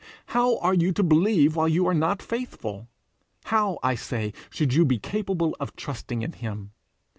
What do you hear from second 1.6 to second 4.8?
you are not faithful? How, I say, should